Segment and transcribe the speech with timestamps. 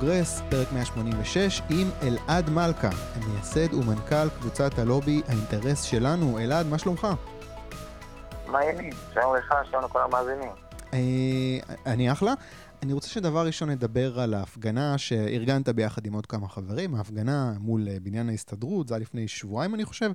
[0.00, 2.88] הקונגרס, פרק 186, עם אלעד מלכה,
[3.26, 6.38] מייסד ומנכ"ל קבוצת הלובי האינטרס שלנו.
[6.38, 7.06] אלעד, מה שלומך?
[8.46, 8.92] מה העניינים?
[9.14, 10.50] שלום לך, שלום לכל המאזינים.
[10.94, 10.98] אה,
[11.86, 12.34] אני אחלה.
[12.82, 17.88] אני רוצה שדבר ראשון נדבר על ההפגנה שארגנת ביחד עם עוד כמה חברים, ההפגנה מול
[17.88, 20.10] אה, בניין ההסתדרות, זה היה לפני שבועיים אני חושב,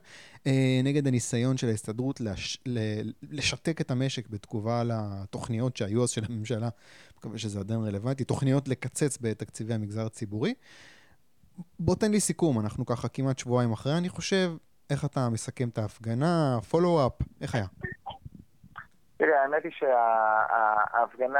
[0.47, 2.63] אה, נגד הניסיון של ההסתדרות לש...
[3.31, 6.69] לשתק את המשק בתגובה לתוכניות שהיו אז של הממשלה,
[7.17, 10.53] מקווה שזה עדיין רלוונטי, תוכניות לקצץ בתקציבי המגזר הציבורי.
[11.79, 14.51] בוא תן לי סיכום, אנחנו ככה כמעט שבועיים אחרי אני חושב,
[14.89, 17.65] איך אתה מסכם את ההפגנה, פולו-אפ, איך היה?
[19.17, 21.39] תראה, האמת היא שההפגנה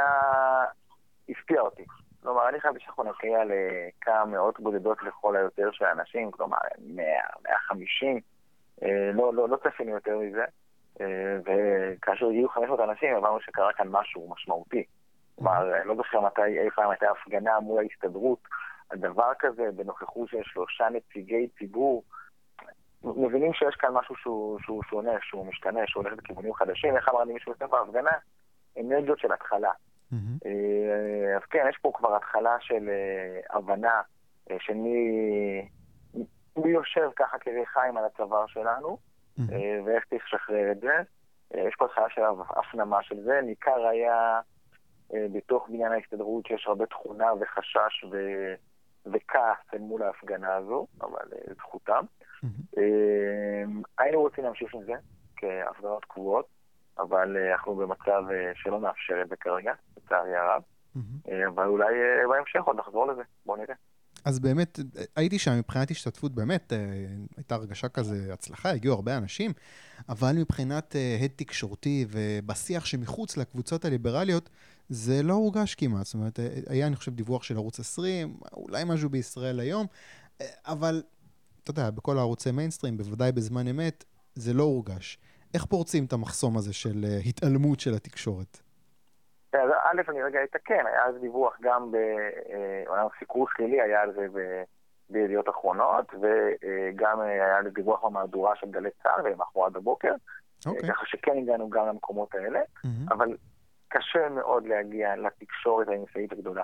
[1.28, 1.84] הפתיע אותי.
[2.22, 7.04] כלומר, אני חייב שאנחנו נגיע לכמה מאות בודדות לכל היותר של אנשים, כלומר, 100,
[7.44, 8.20] 150,
[8.82, 10.44] אה, לא, לא, לא צפינו יותר מזה.
[11.00, 14.84] אה, וכאשר הגיעו 500 אנשים, הבנו שקרה כאן משהו משמעותי.
[15.34, 18.38] כלומר, אני לא זוכר מתי אי פעם הייתה הפגנה מול ההסתדרות
[18.94, 22.02] דבר כזה, בנוכחות של שלושה נציגי ציבור.
[23.04, 26.96] מבינים שיש כאן משהו שהוא, שהוא שונה, שהוא משתנה, שהוא הולך בכיוונים חדשים.
[26.96, 28.10] איך אמרתי מישהו לפני בהפגנה?
[28.80, 29.70] אנרגיות של התחלה.
[30.12, 30.48] Mm-hmm.
[31.36, 34.02] אז כן, יש פה כבר התחלה של אה, הבנה
[34.50, 34.98] אה, של מי,
[36.56, 38.98] מי יושב ככה כריחיים על הצוואר שלנו,
[39.38, 39.52] mm-hmm.
[39.84, 40.94] ואיך צריך לשחרר את זה.
[41.54, 43.40] יש פה התחלה של הפנמה של זה.
[43.42, 44.40] ניכר היה
[45.12, 48.16] בתוך בניין ההסתדרות שיש הרבה תכונה וחשש ו...
[49.12, 51.24] וכעס אל מול ההפגנה הזו, אבל
[51.56, 52.04] זכותם.
[52.44, 52.80] Mm-hmm.
[53.98, 54.92] היינו רוצים להמשיך עם זה
[55.36, 56.55] כהפגנות קבועות.
[56.98, 60.62] אבל uh, אנחנו במצב uh, שלא מאפשר את זה כרגע, לצערי הרב.
[60.96, 61.94] Uh, אבל אולי
[62.28, 63.74] בהמשך עוד נחזור לזה, בואו נראה.
[64.24, 64.78] אז באמת,
[65.16, 66.72] הייתי שם מבחינת השתתפות, באמת,
[67.36, 69.52] הייתה הרגשה כזה הצלחה, הגיעו הרבה אנשים,
[70.08, 74.50] אבל מבחינת הד תקשורתי ובשיח שמחוץ לקבוצות הליברליות,
[74.88, 76.04] זה לא הורגש כמעט.
[76.04, 76.38] זאת אומרת,
[76.68, 79.86] היה, אני חושב, דיווח של ערוץ 20, אולי משהו בישראל היום,
[80.64, 81.02] אבל,
[81.62, 84.04] אתה יודע, בכל הערוצי מיינסטרים, בוודאי בזמן אמת,
[84.34, 85.18] זה לא הורגש.
[85.56, 88.60] איך פורצים את המחסום הזה של אה, התעלמות של התקשורת?
[89.52, 91.96] אז א', אני רגע אתקן, היה אז דיווח גם ב...
[91.96, 94.26] אה, סיקור שלילי היה על זה
[95.10, 100.12] בידיעות אחרונות, וגם אה, היה דיווח במהדורה של גלי צה"ל ומאחורת בבוקר.
[100.12, 100.68] Okay.
[100.68, 100.88] אוקיי.
[100.88, 103.14] ככה שכן הגענו גם למקומות האלה, mm-hmm.
[103.14, 103.36] אבל
[103.88, 106.62] קשה מאוד להגיע לתקשורת האמצעית הגדולה.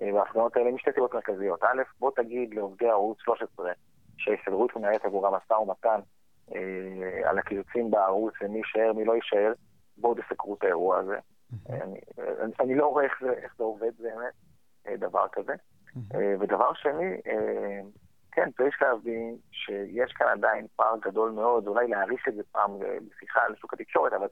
[0.00, 1.62] בהפגנות האלה יש שתי סיבות מרכזיות.
[1.62, 3.72] א', בוא תגיד לעובדי ערוץ 13
[4.16, 6.00] שההסתדרות מנהלת עבורם משא ומתן אה,
[7.24, 9.52] על הקיוצים בערוץ, ומי יישאר, מי לא יישאר,
[9.96, 11.18] בואו תסקרו את האירוע הזה.
[11.70, 12.00] אני,
[12.60, 14.34] אני לא רואה איך זה, איך זה עובד באמת,
[14.86, 15.52] אה, דבר כזה.
[16.14, 17.20] אה, ודבר שני,
[18.32, 23.40] כן, צריך להבין שיש כאן עדיין פער גדול מאוד, אולי להעריך את זה פעם בשיחה
[23.40, 24.26] על שוק התקשורת, אבל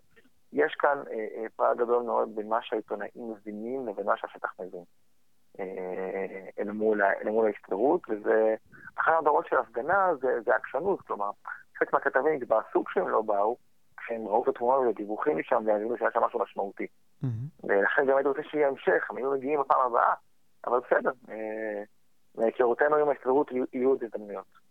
[0.52, 1.02] יש כאן
[1.56, 4.84] פער גדול מאוד בין מה שהעיתונאים מבינים לבין מה שהשטח מבין.
[6.58, 8.54] אל מול, אל מול ההסתדרות, וזה,
[8.96, 11.30] אחת המטרות של הפגנה זה, זה עקשנות, כלומר,
[11.78, 13.56] חלק מהכתבים התבאסו כשהם לא באו,
[13.96, 16.86] כשהם ראו את התמונות ודיווחים משם והבינו שהיה שם משהו משמעותי.
[17.64, 20.14] ולכן גם הייתי רוצה שיהיה המשך, הם היו מגיעים בפעם הבאה,
[20.66, 21.82] אבל בסדר, אה,
[22.34, 24.66] מהיכרותנו עם ההסתדרות יהיו עוד הזדמנויות.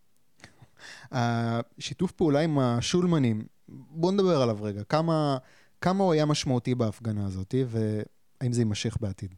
[1.12, 4.84] השיתוף פעולה עם השולמנים, בוא נדבר עליו רגע.
[4.84, 5.38] כמה,
[5.82, 9.34] כמה הוא היה משמעותי בהפגנה הזאת, והאם זה יימשך בעתיד?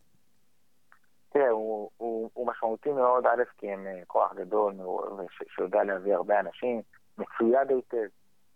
[1.30, 4.74] תראה, הוא, הוא, הוא משמעותי מאוד, א', כי הם אה, כוח גדול
[5.56, 6.82] שיודע להביא הרבה אנשים.
[7.18, 8.08] מצויד היטב,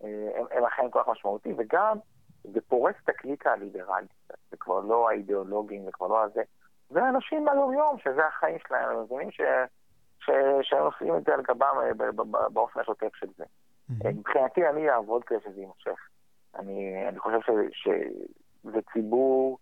[0.04, 1.98] אה, הם, הם אכן כוח משמעותי, וגם
[2.44, 4.10] זה פורס את הקליקה הליברלית,
[4.52, 6.42] זה כבר לא האידיאולוגים, זה כבר לא הזה,
[6.90, 9.42] זה אנשים ביום-יום, שזה החיים שלהם, הם מבינים ש...
[10.62, 12.12] שהם עושים את זה על גבם אה,
[12.50, 13.44] באופן השוטף של זה.
[13.44, 14.08] Mm-hmm.
[14.08, 16.00] מבחינתי אני אעבוד כדי שזה יימשך.
[16.56, 17.40] אני, אני חושב
[17.72, 19.58] שזה ציבור,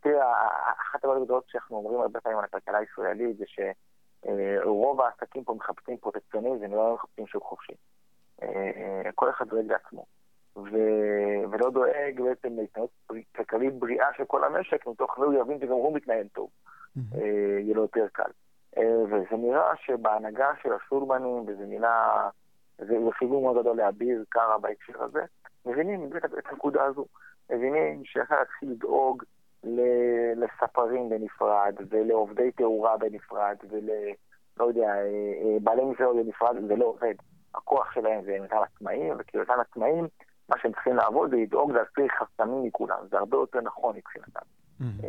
[0.00, 0.46] תראה,
[0.80, 5.96] אחת הבעיות הגדולות שאנחנו אומרים הרבה פעמים על הכלכלה הישראלית זה שרוב העסקים פה מחפשים
[5.96, 7.72] פרוטקציוניזם ולא מחפשים שוק חופשי.
[8.42, 10.04] אה, כל אחד דואג לעצמו.
[10.56, 10.76] ו...
[11.50, 12.90] ולא דואג בעצם להתנהלות
[13.36, 16.50] כלכלית בריאה של כל המשק, מתוך זה הוא יבין שגם הוא מתנהל טוב.
[17.14, 17.26] אה,
[17.60, 18.30] יהיה לו יותר קל.
[18.78, 22.28] אה, וזה נראה שבהנהגה של השולמנים, וזו מילה,
[22.78, 25.24] זה חיבור מאוד גדול לאביר קארה בהקשר הזה,
[25.66, 27.06] מבינים את הנקודה הזו.
[27.50, 29.22] מבינים שאפשר להתחיל לדאוג
[30.36, 33.90] לספרים בנפרד, ולעובדי תאורה בנפרד, ול...
[34.56, 34.92] לא יודע,
[35.62, 37.14] בעלי מסעדות בנפרד, זה לא עובד.
[37.54, 40.08] הכוח שלהם זה אותם עצמאים, וכאילו אותם עצמאים,
[40.48, 44.40] מה שהם צריכים לעבוד זה לדאוג להסיר חסמים מכולם, זה הרבה יותר נכון מבחינתם.
[44.80, 45.06] Mm-hmm.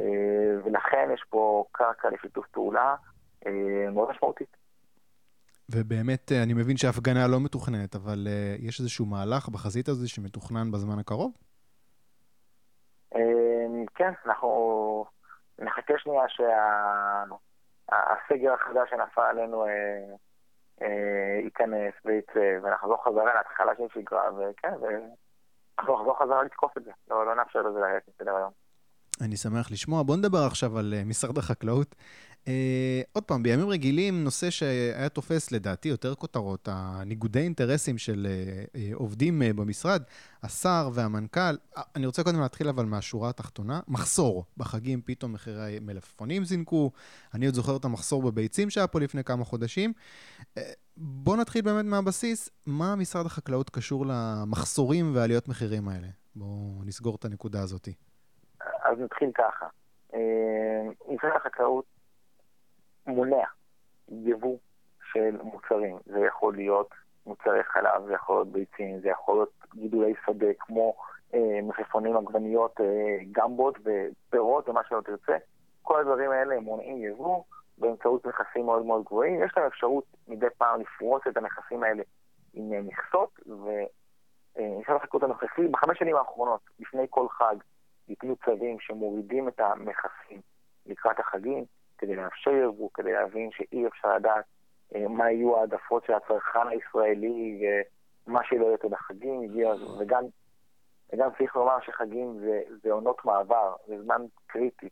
[0.65, 2.95] ולכן יש פה קרקע לשיתוף פעולה
[3.45, 4.57] אה, מאוד משמעותית.
[5.71, 8.27] ובאמת, אה, אני מבין שההפגנה לא מתוכננת, אבל
[8.59, 11.31] יש איזשהו מהלך בחזית הזו שמתוכנן בזמן הקרוב?
[13.95, 15.05] כן, אנחנו
[15.59, 17.23] נחכה שנייה שה...
[17.91, 19.65] הסגר החדש שנפל עלינו
[21.43, 26.91] ייכנס ויצא, ואנחנו נחזור חזרה להתחלה של שגרה, וכן, ואנחנו נחזור חזרה לתקוף את זה.
[27.09, 28.51] לא, לא נאפשר לזה לרדת מסדר היום.
[29.21, 30.03] אני שמח לשמוע.
[30.03, 31.95] בוא נדבר עכשיו על משרד החקלאות.
[32.49, 38.63] אה, עוד פעם, בימים רגילים, נושא שהיה תופס לדעתי יותר כותרות, הניגודי אינטרסים של אה,
[38.75, 40.01] אה, עובדים במשרד,
[40.43, 41.55] השר והמנכ"ל.
[41.95, 43.79] אני רוצה קודם להתחיל אבל מהשורה התחתונה.
[43.87, 44.45] מחסור.
[44.57, 46.91] בחגים פתאום מחירי מלפפונים זינקו.
[47.33, 49.93] אני עוד זוכר את המחסור בביצים שהיה פה לפני כמה חודשים.
[50.57, 50.63] אה,
[50.97, 52.49] בוא נתחיל באמת מהבסיס.
[52.67, 56.07] מה משרד החקלאות קשור למחסורים ועליות מחירים האלה?
[56.35, 57.89] בואו נסגור את הנקודה הזאת.
[58.59, 59.65] אז נתחיל ככה.
[61.07, 61.98] משרד החקלאות
[63.09, 63.43] מונע
[64.09, 64.57] יבוא
[65.11, 65.97] של מוצרים.
[66.05, 66.89] זה יכול להיות
[67.25, 70.95] מוצרי חלב, זה יכול להיות ביצים, זה יכול להיות גידולי שדה כמו
[71.33, 75.37] אה, מלפפונים, עגבניות, אה, גמבות ופירות ומה שלא תרצה.
[75.81, 77.43] כל הדברים האלה הם מונעים יבוא
[77.77, 79.43] באמצעות מכסים מאוד מאוד גבוהים.
[79.43, 82.03] יש להם אפשרות מדי פעם לפרוץ את המכסים האלה
[82.53, 87.55] עם אה, מכסות, ומשרד החקלאות הנוכחי, בחמש שנים האחרונות, לפני כל חג,
[88.07, 90.41] ייתנו צווים שמורידים את המכסים
[90.85, 91.65] לקראת החגים.
[91.99, 94.45] כדי לאפשר יבוא, כדי להבין שאי אפשר לדעת
[94.95, 97.61] אה, מה יהיו העדפות של הצרכן הישראלי
[98.27, 99.41] ומה שלא יהיה אותו בחגים,
[99.99, 100.23] וגם,
[101.13, 104.89] וגם צריך לומר שחגים זה, זה עונות מעבר, זה זמן קריטי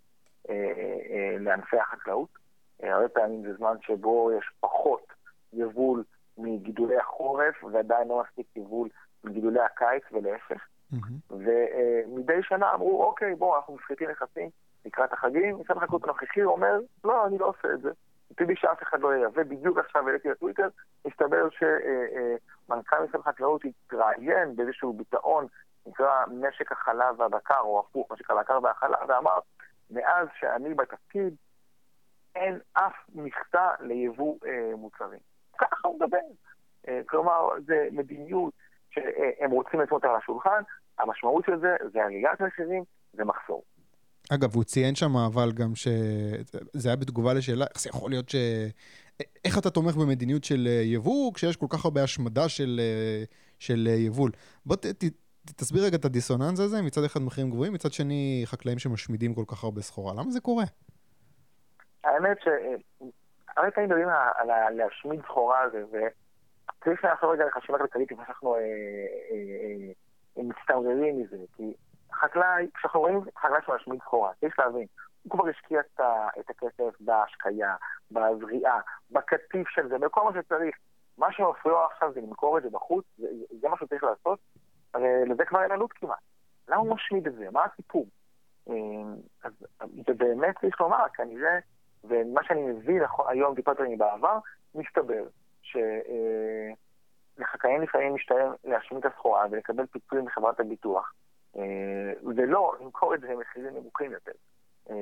[0.50, 0.56] אה,
[1.10, 2.30] אה, לענפי החקלאות.
[2.84, 5.14] הרבה פעמים זה זמן שבו יש פחות
[5.54, 6.04] יבול
[6.38, 8.90] מגידולי החורף ועדיין לא מספיק יבול
[9.24, 10.68] מגידולי הקיץ ולהפך.
[10.94, 11.34] Mm-hmm.
[11.34, 14.50] ומדי שנה אמרו, אוקיי, בואו, אנחנו מפחיתים נכסים,
[14.88, 17.92] לקראת החגים, משרד החקלאות הנוכחי אומר, לא, אני לא עושה את זה.
[18.36, 19.44] טבעי שאף אחד לא ייבא.
[19.44, 20.68] בדיוק עכשיו העליתי לטוויטר,
[21.08, 25.48] מסתבר שמנכ"ל משרד החקלאות התראיין באיזשהו ביטאון,
[25.86, 29.40] נקרא משק החלב והבקר, או הפוך, משק הבקר והחלב, ואמר,
[29.92, 31.36] מאז שאני בתפקיד,
[32.36, 35.20] אין אף מכסה ליבוא אה, מוצרים.
[35.58, 36.18] ככה הוא מדבר.
[36.88, 38.54] אה, כלומר, זה מדיניות
[38.90, 40.62] שהם רוצים אותה על השולחן,
[41.00, 42.84] המשמעות של זה זה עליית מחירים,
[43.14, 43.64] זה מחסור.
[44.34, 48.36] אגב, הוא ציין שם אבל גם שזה היה בתגובה לשאלה, איך זה יכול להיות ש...
[49.46, 52.82] איך אתה תומך במדיניות של יבוא כשיש כל כך הרבה השמדה של,
[53.60, 54.32] של יבול?
[54.66, 55.04] בוא ת, ת,
[55.56, 59.64] תסביר רגע את הדיסוננס הזה, מצד אחד מחירים גבוהים, מצד שני חקלאים שמשמידים כל כך
[59.64, 60.14] הרבה סחורה.
[60.14, 60.64] למה זה קורה?
[62.04, 62.48] האמת ש...
[63.58, 68.54] הרבה פעמים מדברים על להשמיד סחורה הזה, וצריך לעשות רגע לחשיבה כלכלית אה, אה,
[70.38, 71.74] אה, מצטמררים מזה, כי
[72.20, 74.86] חקלאי, כשאנחנו רואים חקלאי שמשמיד סחורה, צריך להבין,
[75.24, 75.80] הוא כבר השקיע
[76.40, 77.76] את הכסף בהשקיה,
[78.12, 78.80] בזריעה,
[79.12, 80.76] בקטיף של זה, בכל מה שצריך.
[81.18, 83.28] מה שמפריע עכשיו זה למכור את זה בחוץ, זה,
[83.62, 84.40] זה מה שצריך לעשות,
[84.94, 86.18] הרי לזה כבר אין עלות כמעט.
[86.68, 87.48] למה הוא משמיד את זה?
[87.52, 88.06] מה הסיפור?
[88.70, 91.60] אמ, אז זה באמת צריך לומר, כנראה,
[92.04, 94.40] ומה שאני מבין היום טיפה יותר מבעבר,
[94.76, 95.24] מסתבר
[97.38, 101.14] שלחקלאים לפעמים משתלם להשמיד את הסחורה ולקבל פיצוי מחברת הביטוח.
[101.56, 104.32] אה, ולא למכור את זה במחירים נמוכים יותר.
[104.90, 104.96] אה,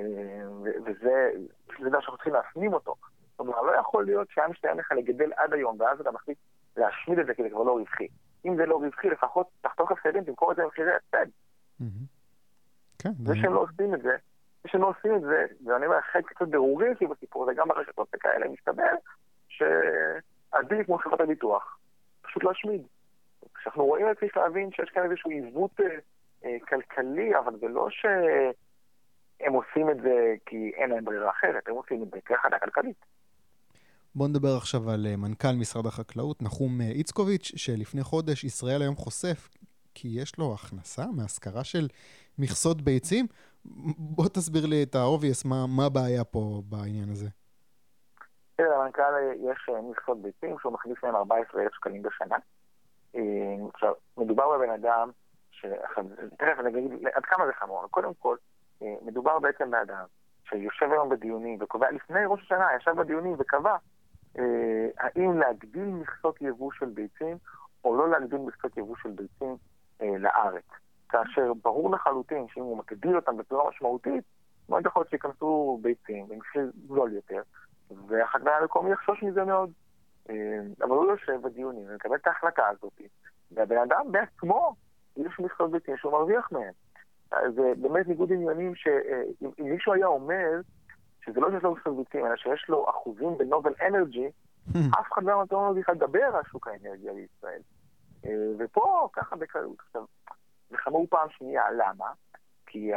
[0.86, 1.32] וזה
[1.80, 2.96] דבר שאנחנו צריכים להפנים אותו.
[3.32, 6.38] זאת אומרת, לא יכול להיות שהיה משתלם לך לגדל עד היום, ואז אתה מחליט
[6.78, 8.08] להשמיד את זה כי זה כבר לא רווחי.
[8.46, 11.26] אם זה לא רווחי, לפחות תחתוך הפסדים, תמכור את זה במחירי הפסד.
[13.00, 13.10] כן.
[13.26, 14.16] זה שהם לא עושים את זה,
[14.64, 17.68] זה שהם לא עושים את זה, ואני אומר, חלק קצת ברורים סביב הסיפור הזה, גם
[17.68, 18.92] ברשתות וכאלה, מסתבר
[19.48, 21.78] שעדיף כמו חברת הביטוח,
[22.22, 22.82] פשוט להשמיד.
[23.56, 25.86] כשאנחנו רואים את זה, צריך להבין שיש כאן איזשהו עיוות אה,
[26.70, 32.04] כלכלי, אבל זה לא שהם עושים את זה כי אין להם ברירה אחרת, הם עושים
[32.04, 33.06] את זה כהחלטה כלכלית.
[34.16, 38.96] בואו נדבר עכשיו על אה, מנכ"ל משרד החקלאות, נחום אה, איצקוביץ', שלפני חודש ישראל היום
[38.96, 39.50] חושף
[39.96, 41.88] כי יש לו הכנסה מהשכרה של
[42.40, 43.26] מכסות ביצים.
[43.98, 47.28] בוא תסביר לי את ה-obvious, מה, מה הבעיה פה בעניין הזה.
[48.56, 49.02] תראה, למנכ"ל
[49.52, 52.36] יש מכסות ביצים שהוא מכניס להם 14,000 שקלים בשנה.
[53.74, 55.10] עכשיו, מדובר בבן אדם
[56.38, 57.88] תכף אני אגיד עד כמה זה חמור.
[57.92, 58.36] קודם כל,
[58.82, 60.06] אה, מדובר בעצם באדם
[60.50, 63.76] שיושב היום בדיונים וקובע, לפני ראש השנה ישב בדיונים וקבע
[64.40, 67.38] אה, האם להגדיל מכסות יבוא של ביצים
[67.84, 69.58] או לא להגדיל מכסות יבוא של ביצים
[70.02, 70.66] אה, לארץ.
[71.10, 74.24] כאשר ברור לחלוטין שאם הוא מגדיל אותם בצורה משמעותית,
[74.70, 77.42] מאוד יכול להיות שייכנסו ביצים במחיר זול יותר,
[78.08, 79.72] והחקלאי המקומי יחשוש מזה מאוד.
[80.82, 83.02] אבל הוא יושב בדיונים ומקבל את ההחלטה הזאת,
[83.52, 84.76] והבן אדם בעצמו
[85.18, 86.74] יש מכסות ביצים שהוא מרוויח מהם.
[87.30, 90.50] זה באמת ניגוד עניינים שאם מישהו היה אומר
[91.26, 94.30] שזה לא שיש לו ביצים, אלא שיש לו אחוזים בנובל אנרג'י,
[95.00, 97.62] אף אחד לא נותן לו בכלל לדבר על שוק האנרגיה בישראל.
[98.26, 99.78] אה, ופה, ככה בקלות.
[99.88, 100.06] עכשיו,
[100.70, 102.12] זה חמור פעם שנייה, למה?
[102.68, 102.92] כי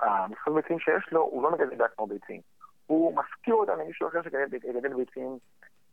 [0.00, 2.40] המכסות ביצים שיש לו, הוא לא מגדל בעצמו ביצים.
[2.86, 5.38] הוא משכיר אותם למישהו אחר שיגדל ביצים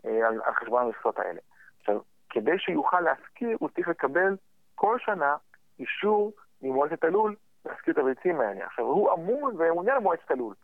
[0.05, 1.39] אה, על, על חשבון המכסות האלה.
[1.79, 4.35] עכשיו, כדי שיוכל להשכיר, הוא צריך לקבל
[4.79, 5.35] כל שנה
[5.79, 6.31] אישור
[6.61, 8.65] ממועצת הלול להשכיר את הביצים האלה.
[8.65, 10.55] עכשיו, הוא אמון ומעוניין למועצת הלול.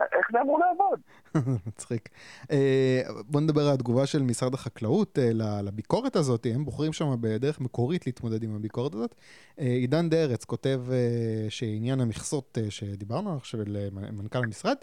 [0.00, 1.00] איך זה אמור לעבוד?
[1.66, 2.08] מצחיק.
[2.50, 7.60] אה, בוא נדבר על התגובה של משרד החקלאות אה, לביקורת הזאת, הם בוחרים שם בדרך
[7.60, 9.14] מקורית להתמודד עם הביקורת הזאת.
[9.58, 10.82] אה, עידן דרץ כותב
[11.48, 14.76] שעניין המכסות שדיברנו עליו, של מנכ"ל המשרד,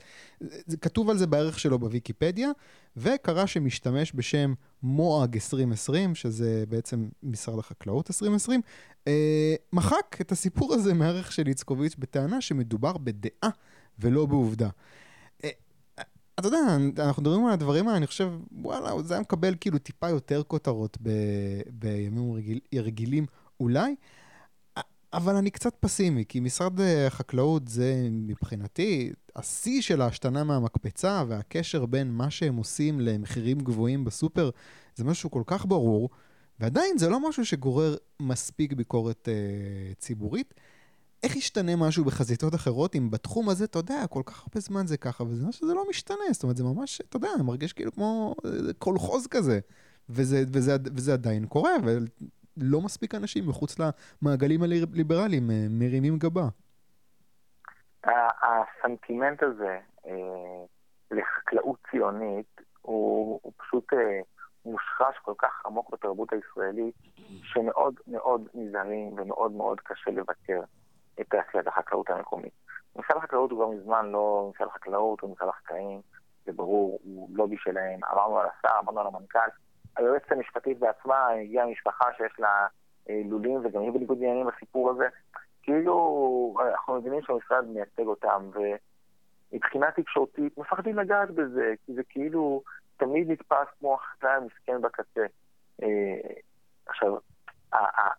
[0.82, 2.50] כתוב על זה בערך שלו בוויקיפדיה,
[2.98, 4.54] וקרא שמשתמש בשם
[4.84, 8.62] מואג 2020, שזה בעצם משרד החקלאות 2020,
[9.74, 13.50] מחק את הסיפור הזה מערך של איצקוביץ' בטענה שמדובר בדעה.
[14.00, 14.70] ולא בעובדה.
[15.44, 15.50] אה,
[16.40, 16.58] אתה יודע,
[16.98, 20.98] אנחנו מדברים על הדברים האלה, אני חושב, וואלה, זה היה מקבל כאילו טיפה יותר כותרות
[21.02, 21.10] ב,
[21.70, 23.26] בימים רגיל, רגילים
[23.60, 23.96] אולי,
[25.14, 32.12] אבל אני קצת פסימי, כי משרד החקלאות זה מבחינתי השיא של ההשתנה מהמקפצה, והקשר בין
[32.12, 34.50] מה שהם עושים למחירים גבוהים בסופר,
[34.96, 36.10] זה משהו כל כך ברור,
[36.60, 40.54] ועדיין זה לא משהו שגורר מספיק ביקורת אה, ציבורית.
[41.24, 44.98] איך ישתנה משהו בחזיתות אחרות אם בתחום הזה, אתה יודע, כל כך הרבה זמן זה
[44.98, 48.36] ככה, וזה מה שזה לא משתנה, זאת אומרת, זה ממש, אתה יודע, מרגיש כאילו כמו
[48.46, 49.60] אה, קולחוז כזה,
[50.10, 56.48] וזה, וזה, וזה עדיין קורה, ולא מספיק אנשים מחוץ למעגלים הליברליים אה, מרימים גבה.
[58.42, 60.66] הסנטימנט הזה אה,
[61.12, 63.94] לחקלאות ציונית הוא, הוא פשוט
[64.66, 66.96] מושרש כל כך עמוק בתרבות הישראלית,
[67.44, 70.62] שמאוד מאוד נזהרים ומאוד מאוד קשה לבקר.
[71.22, 72.54] את תעשיית החקלאות המקומית.
[72.96, 76.02] משרד החקלאות הוא כבר מזמן לא משרד החקלאות, הוא משרד החקלאים,
[76.46, 79.50] זה ברור, הוא לובי שלהם, אמרנו על השר, אמרנו על המנכ"ל.
[79.96, 82.68] היועצת המשפטית בעצמה הגיעה משפחה שיש לה
[83.10, 85.08] אה, לולים, וגם היא בניגוד עניינים בסיפור הזה.
[85.64, 92.64] כאילו, אנחנו מבינים שהמשרד מייצג אותם, ומבחינה תקשורתית מפחדים לגעת בזה, כי זה כאילו
[92.98, 95.26] תמיד נתפס כמו החקלאי המסכן בקצה.
[95.84, 96.32] אה,
[96.86, 97.18] עכשיו,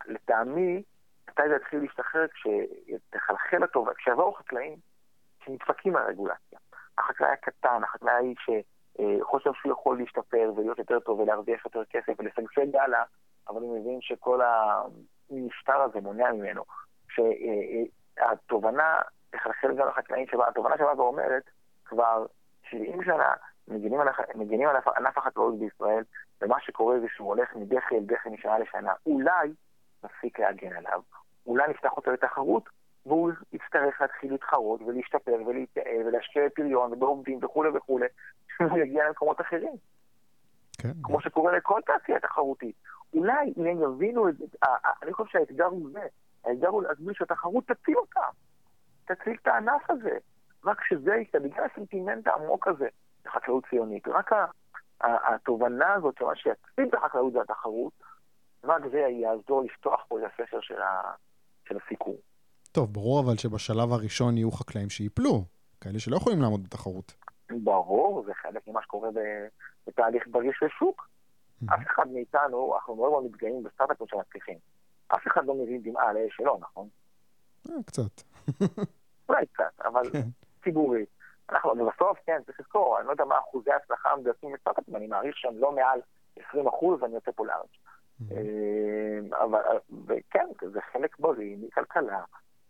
[0.07, 0.83] לטעמי,
[1.31, 2.27] מתי זה יתחיל להשתחרר?
[2.29, 4.77] כשתחלחל הטובה, כשיבואו חקלאים
[5.45, 6.59] שנדפקים מהרגולציה.
[6.99, 13.03] החקלאי הקטן, החקלאי שחושב שהוא יכול להשתפר ולהיות יותר טוב ולהרוויח יותר כסף ולשגשג הלאה,
[13.49, 16.63] אבל הוא מבין שכל המשטר הזה מונע ממנו.
[17.09, 18.99] שהתובנה
[19.31, 21.43] תחלחל גם לחקלאים שבה, התובנה שבאה ואומרת,
[21.85, 22.27] כבר
[22.63, 23.33] 70 שנה
[23.69, 26.05] מגינים על, מגינים על ענף החקלאות בישראל,
[26.43, 28.93] ומה שקורה זה שהוא הולך מדחי אל דחי משנה לשנה.
[29.07, 29.55] אולי
[30.05, 31.01] נפסיק להגן עליו,
[31.47, 32.69] אולי נפתח אותו לתחרות,
[33.07, 38.07] והוא יצטרך להתחיל להתחרות ולהשתפר ולהתייעל ולהשקיע בפריון ובעובדים וכולי וכולי,
[38.57, 39.73] שהוא יגיע למקומות אחרים.
[40.79, 40.93] כן.
[41.03, 42.77] כמו שקורה לכל תעשייה תחרותית.
[43.15, 44.45] אולי אם הם יבינו את זה,
[45.03, 46.07] אני חושב שהאתגר הוא זה,
[46.45, 48.31] האתגר הוא להסביר שהתחרות תציל אותם,
[49.05, 50.19] תציל את הענף הזה.
[50.65, 52.89] רק שזה יקרה, בגלל הסנטימנט העמוק הזה
[53.27, 54.31] לחקלאות ציונית, רק
[55.01, 57.93] התובנה הזאת שמה שיציל את החקלאות זה התחרות,
[58.65, 61.13] רק זה יעזור לפתוח פה את הספר של, ה...
[61.69, 62.17] של הסיקור.
[62.73, 65.45] טוב, ברור אבל שבשלב הראשון יהיו חקלאים שיפלו,
[65.81, 67.15] כאלה שלא יכולים לעמוד בתחרות.
[67.51, 69.09] ברור, זה חלק ממה שקורה
[69.87, 71.09] בתהליך בריא של שוק.
[71.63, 71.75] Mm-hmm.
[71.75, 74.59] אף אחד מאיתנו, אנחנו מאוד מאוד מתגאים בסטארט-אפים שמצליחים.
[75.09, 76.89] אף אחד לא מבין דמעה לאש שלו, נכון?
[77.71, 78.23] אה, קצת.
[79.29, 80.29] אולי קצת, אבל כן.
[80.65, 81.09] ציבורית.
[81.51, 85.37] אנחנו, בסוף, כן, צריך לזכור, אני לא יודע מה אחוזי ההצלחה המדויקים בסטארט-אפים, אני מעריך
[85.37, 86.01] שהם לא מעל
[86.49, 87.71] 20 אחוז, ואני יוצא פה לארץ.
[88.31, 89.61] אה, אבל,
[90.07, 92.23] וכן, זה חלק בריא מכלכלה,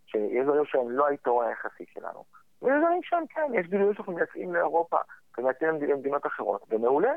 [0.05, 2.23] שיש דברים שהם לא היתרון היחסי שלנו.
[2.61, 4.97] ויש דברים שהם כן, יש גידולים שאנחנו מייצאים לאירופה
[5.37, 7.13] ומייצאים למדינות אחרות, ומעולה,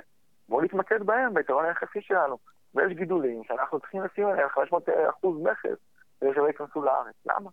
[0.49, 2.39] בואו נתמקד בהם, ביתרון היחסי שלנו.
[2.75, 5.79] ויש גידולים שאנחנו צריכים לשים עליהם 500 אחוז מכס,
[6.21, 7.15] כדי שלא ייכנסו לארץ.
[7.27, 7.51] למה?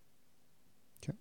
[1.02, 1.14] כן,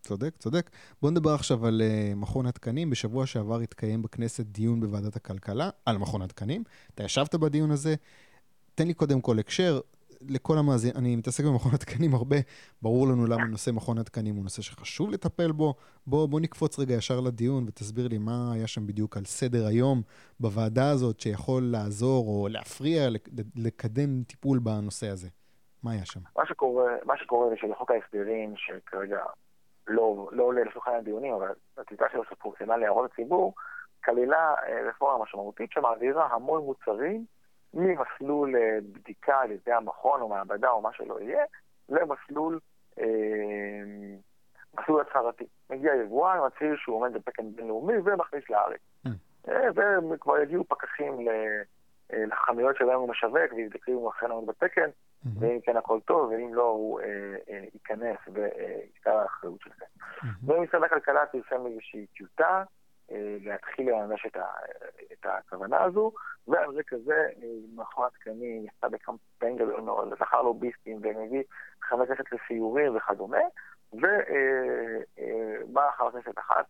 [0.00, 0.70] צודק, צודק.
[1.02, 2.90] בואו נדבר עכשיו על uh, מכון התקנים.
[2.90, 6.62] בשבוע שעבר התקיים בכנסת דיון בוועדת הכלכלה על מכון התקנים.
[6.94, 7.94] אתה ישבת בדיון הזה.
[8.76, 9.80] תן לי קודם כל הקשר.
[10.28, 12.36] לכל המאזינים, אני מתעסק במכון התקנים הרבה,
[12.82, 15.74] ברור לנו למה נושא מכון התקנים הוא נושא שחשוב לטפל בו.
[16.06, 20.02] בוא, בוא נקפוץ רגע ישר לדיון ותסביר לי מה היה שם בדיוק על סדר היום
[20.40, 23.08] בוועדה הזאת שיכול לעזור או להפריע,
[23.56, 25.28] לקדם טיפול בנושא הזה.
[25.82, 26.20] מה היה שם?
[26.36, 29.20] מה שקורה, מה שקורה זה שבחוק ההסדרים, שכרגע
[29.86, 33.54] לא, לא עולה לשולחן הדיונים, אבל הטיוטה שלו שפורסמה להערות הציבור,
[34.04, 37.24] כללה אה, רפורמה משמעותית שמעבירה המון מוצרים
[37.76, 41.44] ממסלול אה, בדיקה על ידי המכון או מעבדה או מה שלא יהיה,
[41.88, 42.60] למסלול
[42.98, 43.04] אה,
[44.78, 45.44] מסלול הצהרתי.
[45.70, 48.80] מגיע יבואן, מצהיר שהוא עומד בפקן בינלאומי ומכניס לארץ.
[49.48, 49.68] אה,
[50.10, 51.28] וכבר יגיעו פקחים
[52.12, 54.90] לחנויות שבהם הוא משווק ויבדקו אם הוא אכן עומד בתקן.
[55.40, 57.00] ואם כן הכל טוב, ואם לא, הוא
[57.74, 59.84] ייכנס וישקע האחריות של זה.
[60.46, 62.62] ומשרד הכלכלה פרסם איזושהי טיוטה
[63.40, 64.36] להתחיל לממש את
[65.26, 66.12] הכוונה הזו,
[66.48, 67.28] ועל רקע זה
[67.74, 71.42] מכון התקנים יצא בקמפיין גדול מאוד, זכר לוביסטים ומביא
[71.82, 73.38] חברי כנסת לסיורים וכדומה,
[73.92, 76.66] ובאה חברת כנסת אחת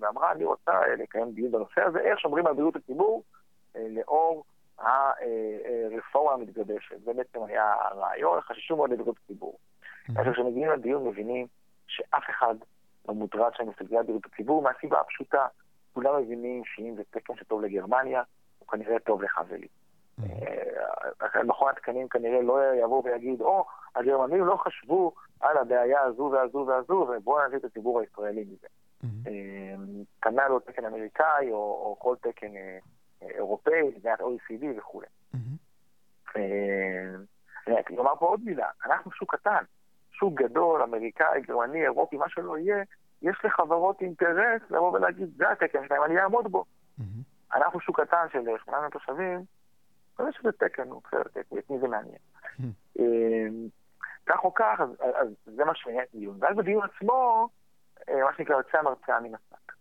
[0.00, 3.22] ואמרה, אני רוצה לקיים דיון בנושא הזה, איך שומרים על בריאות הציבור
[3.74, 4.44] לאור
[4.78, 7.00] הרפורמה המתגבשת.
[7.04, 9.58] זה בעצם היה הרעיון, חששו מאוד לבריאות הציבור.
[10.14, 11.46] כאשר כשמגיעים לדיון מבינים
[11.86, 12.54] שאף אחד
[13.08, 15.46] לא מוטרד שם מסוגיית בריאות הציבור, מהסיבה הפשוטה,
[15.92, 18.22] כולם מבינים שאם זה תקן שטוב לגרמניה,
[18.58, 19.68] הוא כנראה טוב לך ולי.
[21.44, 27.08] מכון התקנים כנראה לא יבוא ויגיד, או, הגרמנים לא חשבו על הבעיה הזו והזו והזו,
[27.16, 28.66] ובואו נביא את הציבור הישראלי מזה.
[30.22, 32.52] כנ"ל לא תקן אמריקאי, או כל תקן
[33.22, 35.06] אירופאי, מדינת OECD וכולי.
[37.66, 39.64] אני אומר פה עוד מילה, אנחנו שוק קטן,
[40.10, 42.82] שוק גדול, אמריקאי, גרמני, אירופי, מה שלא יהיה,
[43.22, 46.64] יש לחברות אינטרס לבוא ולהגיד, זה התקן שלהם, אני אעמוד בו.
[47.54, 49.44] אנחנו שוק קטן של 800 תושבים,
[50.20, 51.20] אני חושב שזה תקן, הוא בסדר,
[51.58, 52.18] את מי זה מעניין.
[54.26, 54.80] כך או כך,
[55.14, 56.36] אז זה מה שמעניין את הדיון.
[56.40, 57.48] ואז בדיון עצמו,
[58.08, 59.72] מה שנקרא, יוצא המרצאה מן השק.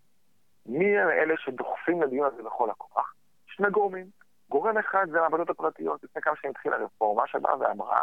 [0.65, 3.13] מי הם אלה שדוחפים לדיון הזה בכל הכוח?
[3.47, 4.07] שני גורמים.
[4.49, 6.03] גורם אחד זה המעבדות הפרטיות.
[6.03, 8.01] לפני כמה שנים התחילה רפורמה שבאה ואמרה,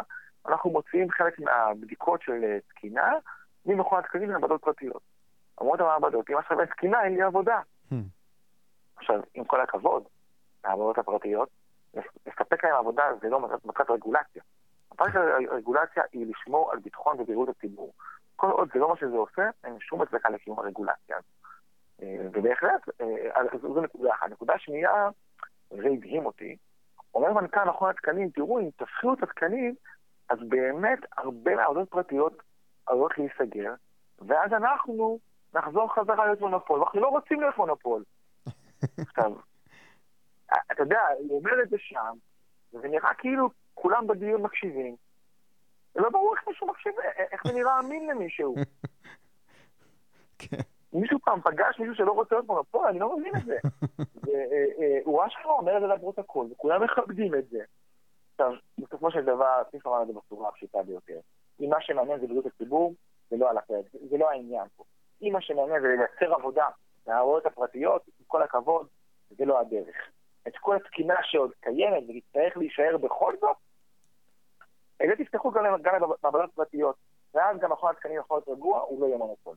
[0.48, 3.12] אנחנו מוציאים חלק מהבדיקות של תקינה
[3.66, 5.02] ממכון התקנים למעבדות פרטיות.
[5.62, 7.60] אמרות המעבדות, אם עכשיו אין תקינה, אין לי עבודה.
[8.96, 10.04] עכשיו, עם כל הכבוד,
[10.64, 11.48] המעבדות הפרטיות,
[12.26, 14.42] לספק להם עבודה זה לא מטרת רגולציה.
[14.92, 15.14] מטרת
[15.50, 17.92] הרגולציה היא לשמור על ביטחון ובריאות הציבור.
[18.36, 21.28] כל עוד זה לא מה שזה עושה, אין שום הצדקה לקיום הרגולציה הזו.
[22.32, 22.88] ובהחלט,
[23.62, 24.30] זו נקודה אחת.
[24.30, 25.08] נקודה שנייה,
[25.70, 26.56] זה הדהים אותי,
[27.14, 29.74] אומר מנכ"ל מכון התקנים, תראו, אם תפחו את התקנים,
[30.28, 32.42] אז באמת הרבה מהעבודות פרטיות
[32.86, 33.74] עלולות להיסגר,
[34.18, 35.18] ואז אנחנו
[35.56, 38.04] נחזור חזרה להיות מונופול, ואנחנו לא רוצים להיות מונופול.
[39.08, 39.32] עכשיו,
[40.72, 42.16] אתה יודע, הוא אומר את זה שם,
[42.72, 44.96] וזה נראה כאילו כולם בדיון מקשיבים.
[45.96, 46.92] לא ברור איך מישהו מקשיב,
[47.32, 48.54] איך זה נראה אמין למישהו.
[50.92, 53.56] מישהו פעם פגש מישהו שלא רוצה להיות מונופול, אני לא מבין את זה.
[55.04, 57.58] הוא אשכרה אומר את זה לפרוטוקול, וכולם מכבדים את זה.
[58.32, 61.20] עכשיו, בסופו של דבר, צריך לומר את זה בצורה הפשוטה ביותר.
[61.60, 62.94] אם מה שמעניין זה בריאות הציבור,
[63.30, 63.50] זה לא
[64.10, 64.84] זה לא העניין פה.
[65.22, 66.66] אם מה שמעניין זה לייצר עבודה
[67.06, 68.86] מהעבודות הפרטיות, עם כל הכבוד,
[69.30, 69.96] זה לא הדרך.
[70.48, 73.56] את כל התקינה שעוד קיימת ותצטרך להישאר בכל זאת,
[75.02, 76.96] את זה תפתחו גם למעבדות פרטיות,
[77.34, 79.56] ואז גם מכון התקנים יכול להיות רגוע, הוא לא יהיה מונופול.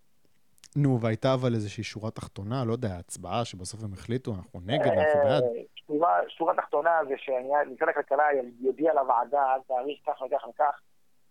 [0.76, 5.20] נו, והייתה אבל איזושהי שורה תחתונה, לא יודע, הצבעה שבסוף הם החליטו, אנחנו נגד, אנחנו
[5.24, 5.44] בעד.
[6.28, 8.24] שורה תחתונה זה שמשרד הכלכלה
[8.60, 10.80] יודיע לוועדה עד תאריך כך וכך וכך,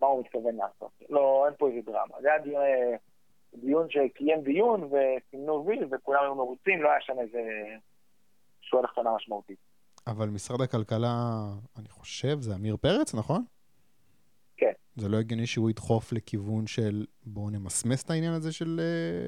[0.00, 0.90] מה הוא מתכוון לעשות.
[1.08, 2.20] לא, אין פה איזה דרמה.
[2.20, 2.62] זה היה דיון
[3.88, 7.40] שקיים דיון וסימנו ויל וכולם היו מרוצים, לא היה שם איזה
[8.60, 9.58] שורה תחתונה משמעותית.
[10.06, 11.14] אבל משרד הכלכלה,
[11.78, 13.44] אני חושב, זה עמיר פרץ, נכון?
[14.56, 14.72] כן.
[14.96, 18.80] זה לא הגיוני שהוא ידחוף לכיוון של בואו נמסמס את העניין הזה של,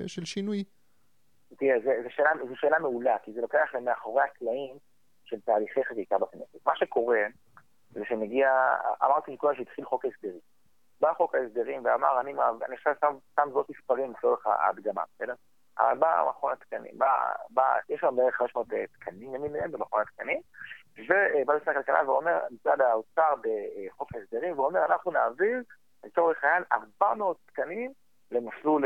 [0.06, 0.64] של שינוי?
[1.56, 4.76] תראה, זו שאלה, שאלה מעולה, כי זה לוקח למאחורי הקלעים
[5.24, 6.66] של תהליכי חקיקה בכנסת.
[6.66, 7.18] מה שקורה
[7.90, 8.48] זה שמגיע,
[9.04, 10.40] אמרתי קודם שהתחיל חוק ההסדרים.
[11.00, 12.32] בא חוק ההסדרים ואמר, אני,
[12.66, 15.34] אני עכשיו שם, שם זאת מספרים לצורך ההדגמה, בסדר?
[15.78, 20.40] אבל בא מכון התקנים, בא, בא, יש לנו בערך 500 תקנים למיניהם במכון התקנים,
[20.98, 25.62] ובא משרד הכלכלה ואומר, מצד האוצר בחוק ההסדרים, ואומר, אנחנו נעביר
[26.04, 27.92] לצורך העניין 400 תקנים
[28.30, 28.84] למסלול,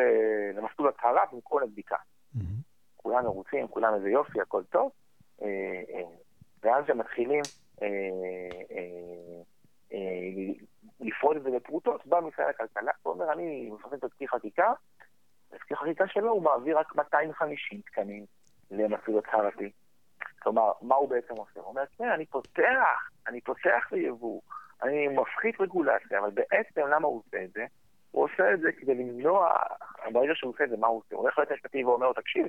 [0.55, 1.97] למסלול הצהרה במקום לבדיקה.
[2.97, 4.91] כולם מרוצים, כולם איזה יופי, הכל טוב,
[6.63, 7.43] ואז הם מתחילים
[11.75, 14.73] בפרוטות, בא משרד הכלכלה ואומר, אני מפרסם תזכיר חקיקה,
[15.51, 18.25] תזכיר חקיקה שלו הוא מעביר רק 250 תקנים
[18.71, 19.71] למסלול הצהרתי.
[20.43, 21.61] כלומר, מה הוא בעצם עושה?
[21.61, 24.41] הוא אומר, כן, אני פותח, אני פותח ליבוא,
[24.83, 27.67] אני מפחית רגולציה, אבל בעצם למה הוא עושה את זה?
[28.11, 29.57] הוא עושה את זה כדי למנוע,
[30.13, 31.15] ברגע שהוא עושה את זה, מה הוא עושה?
[31.15, 32.47] הוא הולך ליועץ המשפטי ואומר לו, תקשיב,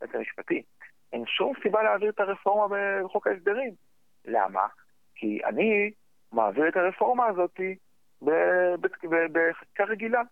[0.00, 0.62] ליועץ המשפטי,
[1.12, 3.72] אין שום סיבה להעביר את הרפורמה בחוק ההסדרים.
[4.24, 4.66] למה?
[5.14, 5.90] כי אני
[6.32, 7.60] מעביר את הרפורמה הזאת
[8.22, 10.22] בחקיקה רגילה,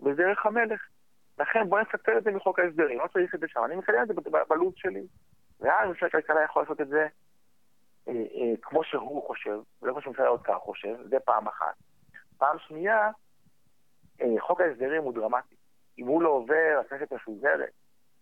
[0.00, 0.80] בדרך המלך.
[1.38, 4.08] לכן בוא נספר את זה מחוק ההסדרים, לא צריך את זה שם, אני מקדם את
[4.08, 5.06] זה בלו"ז שלי.
[5.60, 7.06] ואז משרד הכלכלה יכול לעשות את זה
[8.08, 11.74] אה, אה, כמו שהוא חושב, ולא כמו שמשרד האוצר חושב, זה פעם אחת.
[12.38, 13.10] פעם שנייה,
[14.20, 15.54] אה, חוק ההסדרים הוא דרמטי.
[15.98, 17.72] אם הוא לא עובר, הכנסת מפוזרת,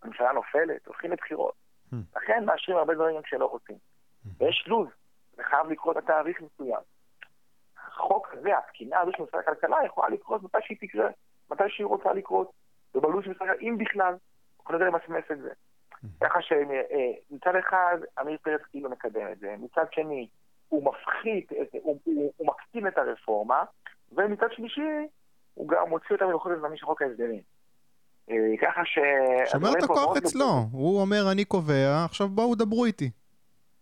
[0.01, 1.53] הממשלה נופלת, הולכים לבחירות.
[2.15, 3.75] לכן מאשרים הרבה דברים גם כשלא רוצים.
[4.37, 4.87] ויש לו"ז,
[5.35, 6.81] זה חייב לקרות בתאריך מסוים.
[7.95, 11.09] החוק הזה, התקינה הזו של משרד הכלכלה יכולה לקרות מתי שהיא תקרה,
[11.51, 12.51] מתי שהיא רוצה לקרות,
[12.95, 14.13] ובלו"ז של משרד הכלכלה, אם בכלל,
[14.59, 15.49] אנחנו לא יודעים למסמס את זה.
[16.21, 20.27] ככה שמצד אחד עמיר פרץ כאילו מקדם את זה, מצד שני
[20.69, 23.63] הוא מפחית, הוא, הוא, הוא מקטין את הרפורמה,
[24.11, 25.07] ומצד שלישי
[25.53, 27.41] הוא גם מוציא אותה מלוחות הזמנים של חוק ההסדרים.
[28.61, 28.99] ככה ש...
[29.51, 33.11] שומר את הכוח אצלו, הוא אומר אני קובע, עכשיו בואו דברו איתי.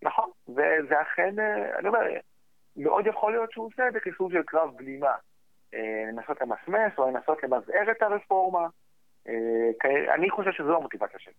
[0.02, 1.36] נכון, וזה אכן,
[1.80, 2.00] אני אומר,
[2.80, 5.16] מאוד יכול להיות שהוא עושה את זה כסוג של קרב בלימה.
[6.14, 8.68] לנסות למסמס או לנסות למזער את הרפורמה.
[10.16, 11.34] אני חושב שזו המוטיבציה שלי.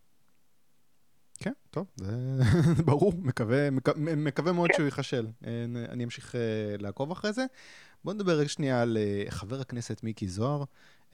[1.42, 2.12] כן, טוב, זה
[2.86, 4.76] ברור, מקווה, מקווה, מקווה מאוד כן.
[4.76, 5.26] שהוא ייכשל.
[5.92, 6.34] אני אמשיך
[6.78, 7.42] לעקוב אחרי זה.
[8.04, 8.96] בואו נדבר רגע שנייה על
[9.28, 10.64] חבר הכנסת מיקי זוהר.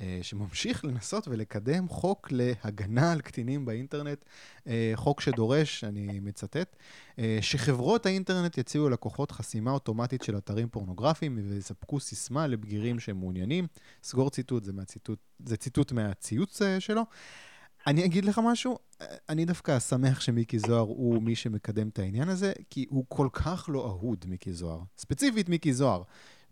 [0.00, 4.24] אה, שממשיך לנסות ולקדם חוק להגנה על קטינים באינטרנט,
[4.66, 6.76] אה, חוק שדורש, אני מצטט,
[7.18, 13.66] אה, שחברות האינטרנט יציעו ללקוחות חסימה אוטומטית של אתרים פורנוגרפיים ויספקו סיסמה לבגירים שהם מעוניינים.
[14.02, 17.02] סגור ציטוט, זה, מהציטוט, זה ציטוט מהציוץ שלו.
[17.86, 18.78] אני אגיד לך משהו,
[19.28, 23.68] אני דווקא שמח שמיקי זוהר הוא מי שמקדם את העניין הזה, כי הוא כל כך
[23.72, 24.80] לא אהוד, מיקי זוהר.
[24.98, 26.02] ספציפית מיקי זוהר.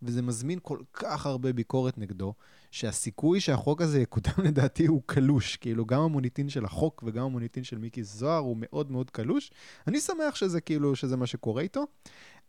[0.03, 2.33] וזה מזמין כל כך הרבה ביקורת נגדו,
[2.71, 5.57] שהסיכוי שהחוק הזה יקודם לדעתי הוא קלוש.
[5.57, 9.51] כאילו, גם המוניטין של החוק וגם המוניטין של מיקי זוהר הוא מאוד מאוד קלוש.
[9.87, 11.83] אני שמח שזה כאילו, שזה מה שקורה איתו.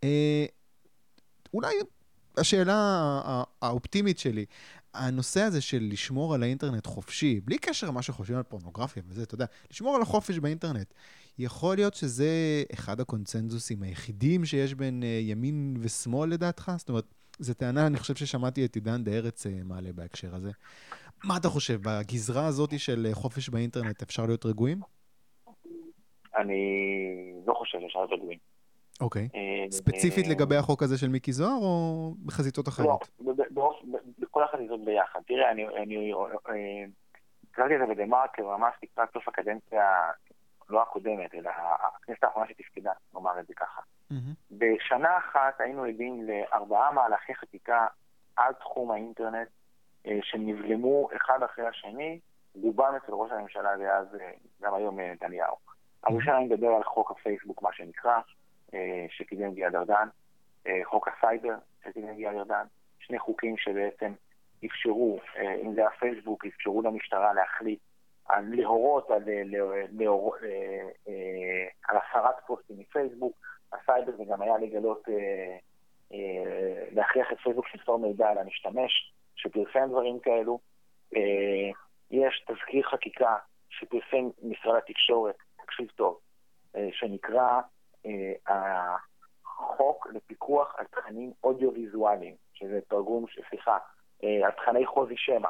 [0.05, 0.47] אה,
[1.55, 1.75] אולי
[2.37, 3.21] השאלה
[3.63, 4.45] האופטימית שלי,
[4.95, 9.35] הנושא הזה של לשמור על האינטרנט חופשי, בלי קשר למה שחושבים על פורנוגרפיה וזה, אתה
[9.35, 10.95] יודע, לשמור על החופש באינטרנט.
[11.39, 16.73] יכול להיות שזה אחד הקונצנזוסים היחידים שיש בין uh, ימין ושמאל לדעתך?
[16.79, 20.51] זאת אומרת, זו טענה, אני חושב ששמעתי את עידן דה ארץ uh, מעלה בהקשר הזה.
[21.25, 24.81] מה אתה חושב, בגזרה הזאת של uh, חופש באינטרנט אפשר להיות רגועים?
[26.37, 26.63] אני
[27.47, 28.39] לא חושב שאפשר להיות רגועים.
[29.01, 29.29] אוקיי.
[29.71, 33.11] ספציפית לגבי החוק הזה של מיקי זוהר, או בחזיתות אחרות?
[33.21, 33.81] לא,
[34.19, 35.21] בכל החזיתות ביחד.
[35.27, 36.13] תראה, אני
[37.51, 39.83] קראתי את זה בדה-מרקר ממש לקראת סוף הקדנציה
[40.69, 41.51] לא הקודמת, אלא
[41.97, 43.81] הכנסת האחרונה שתפקדה, נאמר את זה ככה.
[44.13, 44.35] Mm-hmm.
[45.07, 47.87] בשנה אחת היינו עדים לארבעה מהלכי חקיקה
[48.37, 49.49] על תחום האינטרנט
[50.07, 52.21] אה, שנבלמו אחד אחרי השני,
[52.55, 54.31] רובם אצל ראש הממשלה דאז, אה,
[54.63, 55.57] גם היום אה, נתניהו.
[56.05, 58.19] הראשון אני מדבר על חוק הפייסבוק, מה שנקרא,
[59.09, 60.09] שקידם גלעד ארדן,
[60.85, 62.65] חוק הסייבר שקידם גלעד ארדן,
[62.99, 64.13] שני חוקים שבעצם
[64.67, 65.21] אפשרו,
[65.63, 67.79] אם זה הפייסבוק, אפשרו למשטרה להחליט
[68.41, 69.23] להורות על,
[69.91, 70.37] להור,
[71.89, 73.37] על הסרת פוסטים מפייסבוק,
[73.73, 75.59] הסייבר זה גם היה לגלות, אה,
[76.91, 80.59] להכריח את פייסבוק למסור מידע על המשתמש שפרסם דברים כאלו.
[82.11, 83.37] יש תזכיר חקיקה
[83.71, 86.21] שפרסם משרד התקשורת, תקשיב טוב,
[86.93, 87.61] שנקרא
[88.47, 93.79] החוק לפיקוח על תכנים אודיו-ויזואליים, שזה תרגום, סליחה,
[94.23, 95.49] על תכני חוזי שמע.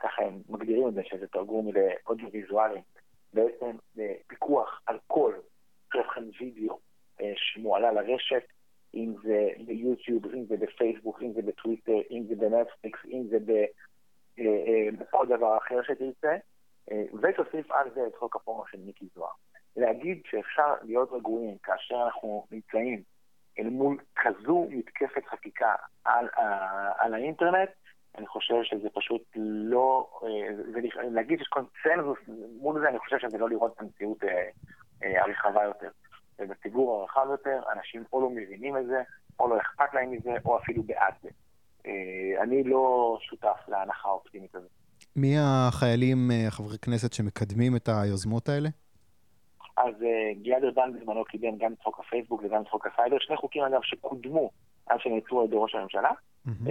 [0.00, 2.80] ככה הם מגדירים את זה, שזה תרגום לאודיו-ויזואלי,
[3.34, 5.34] בעצם אה, פיקוח על כל
[5.90, 6.78] תוכן וידאו אה,
[7.36, 8.42] שמועלה לרשת,
[8.94, 13.38] אם זה ביוטיוב, אם זה בפייסבוק, אם זה בטוויטר, אם זה בנטפליקס, אם זה
[14.98, 16.36] בכל אה, דבר אחר שתרצה,
[17.22, 19.32] ותוסיף על זה את חוק הפורנו של מיקי זוהר.
[19.76, 23.02] להגיד שאפשר להיות רגועים כאשר אנחנו נמצאים
[23.58, 26.28] אל מול כזו מתקפת חקיקה על,
[26.98, 27.68] על האינטרנט,
[28.18, 32.18] אני חושב שזה פשוט לא, אה, להגיד שיש קונצנזוס
[32.60, 34.48] מול זה, אני חושב שזה לא לראות את המציאות אה,
[35.02, 35.90] אה, הרחבה יותר.
[36.38, 39.02] ובציבור הרחב יותר, אנשים או לא מבינים את זה,
[39.40, 41.28] או לא אכפת להם מזה, או אפילו בעד זה.
[42.42, 44.70] אני לא שותף להנחה האופטימית הזאת.
[45.16, 48.68] מי החיילים, חברי כנסת, שמקדמים את היוזמות האלה?
[49.76, 49.94] אז
[50.42, 53.80] גלעד ארדן בזמנו קידם גם את חוק הפייסבוק וגם את חוק הסייבר, שני חוקים אגב
[53.82, 54.50] שקודמו
[54.86, 56.10] עד שנעצרו על ידי ראש הממשלה.
[56.46, 56.70] Mm-hmm.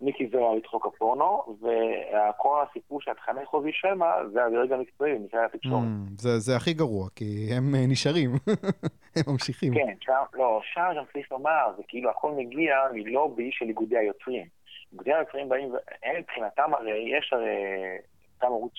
[0.00, 5.40] מיקי זוהר את חוק הפורנו, וכל הסיפור של התכני חוזי שמע זה הדרג המקצועי במשרד
[5.44, 5.82] התקשורת.
[5.82, 8.30] Mm, זה, זה הכי גרוע, כי הם אה, נשארים,
[9.16, 9.74] הם ממשיכים.
[9.74, 14.46] כן, שם, לא, שם גם צריך לומר, זה כאילו הכל מגיע מלובי של איגודי היוצרים.
[14.92, 17.56] איגודי היוצרים באים, הם מבחינתם הרי, יש הרי
[18.42, 18.72] גם ערוץ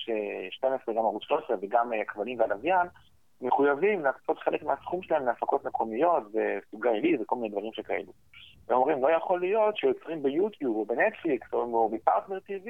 [0.50, 2.86] 12, גם ערוץ 13 וגם אה, הכבלים והלוויין,
[3.40, 8.12] מחויבים להקצות חלק מהסכום שלהם להפקות מקומיות וסוגה עילית וכל מיני דברים שכאלו.
[8.70, 12.68] ואומרים, לא יכול להיות שיוצרים ביוטיוב או בנטפליקס או בפרטנר TV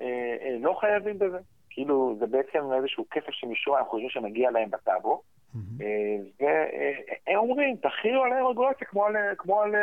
[0.00, 1.38] אה, אה, לא חייבים בזה.
[1.70, 5.22] כאילו, זה בעצם איזשהו כסף שמשום אנחנו חושבים שמגיע להם בטאבו.
[5.54, 9.74] אה, והם אומרים, תכינו עליהם רגולציה כמו על, כמו על,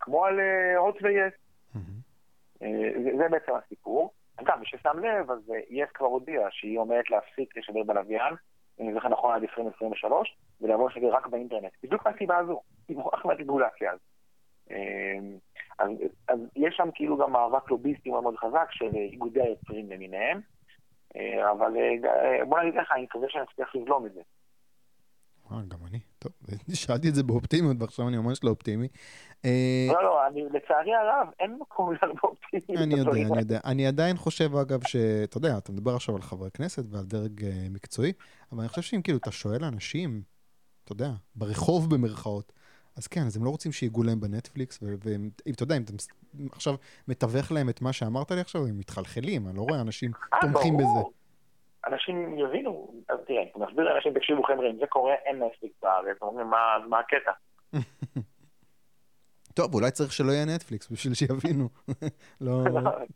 [0.00, 0.40] כמו על
[0.76, 1.32] הוט ויס.
[3.18, 4.12] זה בעצם הסיפור.
[4.36, 8.34] אגב, מי ששם לב, אז יס כבר הודיעה שהיא עומדת להפסיק לשדר בלוויין,
[8.80, 11.72] אם אני זוכר נכון עד 2023, ולעבור לשדר רק באינטרנט.
[11.82, 14.07] בדיוק מהסיבה הזו, היא מוכרחת מהרגולציה הזו.
[14.70, 15.38] אמ,
[15.78, 15.90] אז,
[16.28, 20.40] אז יש שם כאילו גם מאבק לוביסטי מאוד מאוד חזק של איגודי היוצרים למיניהם.
[21.50, 21.72] אבל
[22.48, 24.20] בוא נגיד לך, אני מקווה שאני אצליח לבלום את זה.
[25.68, 25.98] גם אני.
[26.18, 26.32] טוב,
[26.74, 28.88] שאלתי את זה באופטימיות, ועכשיו אני ממש לא אופטימי.
[29.88, 32.82] לא, לא, אני, לצערי הרב, אין מקום להיות באופטימיות.
[32.82, 33.60] אני יודע, אני יודע.
[33.64, 38.12] אני עדיין חושב, אגב, שאתה יודע, אתה מדבר עכשיו על חברי כנסת ועל דרג מקצועי,
[38.52, 40.22] אבל אני חושב שאם כאילו אתה שואל אנשים,
[40.84, 42.52] אתה יודע, ברחוב במרכאות,
[42.98, 45.92] אז כן, אז הם לא רוצים שיגעו להם בנטפליקס, ואתה יודע, אם אתה
[46.52, 46.74] עכשיו
[47.08, 51.00] מתווך להם את מה שאמרת לי עכשיו, הם מתחלחלים, אני לא רואה אנשים תומכים בזה.
[51.86, 56.16] אנשים יבינו, אז תראה, אתה מסביר לאנשים, תקשיבו חבר'ה, אם זה קורה, אין נטפליקס בארץ,
[56.22, 56.46] אומרים,
[56.88, 57.32] מה הקטע?
[59.58, 61.68] טוב, אולי צריך שלא יהיה נטפליקס בשביל שיבינו.
[62.40, 62.64] לא,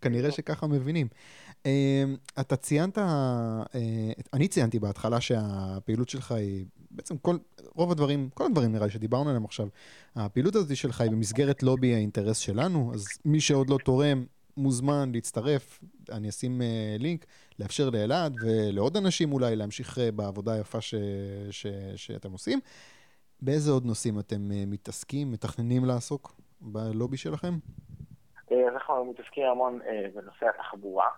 [0.01, 1.09] כנראה שככה מבינים.
[1.67, 1.71] אמ,
[2.41, 3.63] אתה ציינת, אה,
[4.33, 7.37] אני ציינתי בהתחלה שהפעילות שלך היא, בעצם כל,
[7.75, 9.69] רוב הדברים, כל הדברים נראה לי שדיברנו עליהם עכשיו,
[10.17, 14.25] הפעילות הזאת שלך היא במסגרת לובי האינטרס שלנו, אז מי שעוד לא תורם,
[14.57, 17.27] מוזמן להצטרף, אני אשים uh, לינק,
[17.59, 20.95] לאפשר לאלעד ולעוד אנשים אולי להמשיך uh, בעבודה היפה ש,
[21.51, 22.61] ש, שאתם עושים.
[23.43, 27.55] באיזה עוד נושאים אתם uh, מתעסקים, מתכננים לעסוק בלובי שלכם?
[28.69, 31.09] אנחנו מתעסקים המון uh, בנושא התחבורה.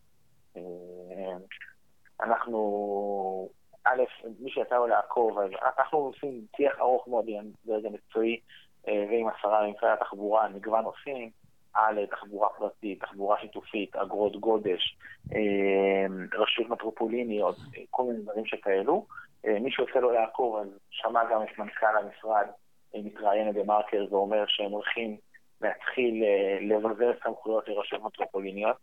[2.21, 3.49] אנחנו,
[3.85, 4.03] א',
[4.41, 8.41] מי שיצא לו לעקוב, אז אנחנו עושים שיח ארוך מאוד עם הדרג המקצועי
[8.87, 11.31] ועם השרה במשרד התחבורה על מגוון נושאים.
[11.75, 14.97] על תחבורה פרטית, תחבורה שיתופית, אגרות גודש,
[15.35, 17.57] אה, רשויות מטרופוליניות,
[17.91, 19.07] כל מיני דברים שכאלו.
[19.47, 22.47] אה, מי שיוצא לו לעקוב, אז שמע גם את מנכ"ל המשרד
[22.95, 25.17] אה, מתראיין בדה מרקר ואומר שהם הולכים
[25.61, 26.25] להתחיל
[26.61, 28.77] לבזר סמכויות לרשויות מטרופוליניות.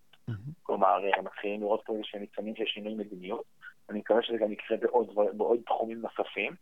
[0.63, 3.43] כלומר, מתחילים לראות פה איזה ניצנים של שינוי מדיניות.
[3.89, 6.53] אני מקווה שזה גם יקרה בעוד, בעוד תחומים נוספים.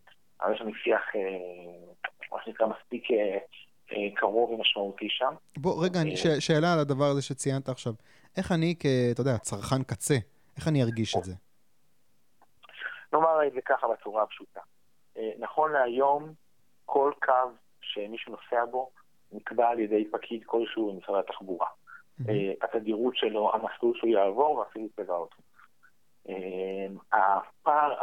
[0.41, 1.01] אבל יש לנו שיח,
[2.31, 3.37] מה שנקרא, מספיק אה,
[4.15, 5.33] קרוב ומשמעותי שם.
[5.57, 7.93] בוא, רגע, ש, שאלה על הדבר הזה שציינת עכשיו.
[8.37, 10.15] איך אני, כ, אתה יודע, צרכן קצה,
[10.57, 11.33] איך אני ארגיש את זה?
[13.13, 14.59] נאמר את זה ככה בצורה הפשוטה.
[15.17, 16.33] אה, נכון להיום,
[16.85, 18.89] כל קו שמישהו נוסע בו
[19.31, 21.67] נקבע על ידי פקיד כלשהו במשרד התחבורה.
[22.29, 25.41] אה, התדירות שלו, המסלול שהוא יעבור ואפילו צבע אותו.
[27.11, 27.93] הפער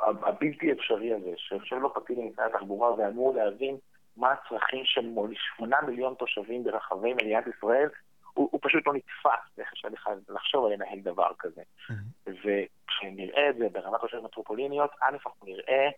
[0.00, 3.76] הבלתי אפשרי הזה, שיושב לו פקיד במשרד התחבורה ואמור להבין
[4.18, 5.14] מה הצרכים של
[5.56, 7.88] 8 מיליון תושבים ברחבי מדינת ישראל,
[8.34, 9.88] הוא, הוא פשוט לא נתפס איך אפשר
[10.28, 11.62] לחשוב על לנהל דבר כזה.
[11.62, 12.30] Mm-hmm.
[12.30, 15.88] וכשנראה את זה ברמת רשויות מטרופוליניות, א', אנחנו נראה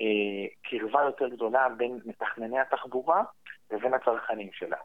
[0.00, 3.22] אה, קרבה יותר גדולה בין מתכנני התחבורה
[3.70, 4.76] לבין הצרכנים שלה.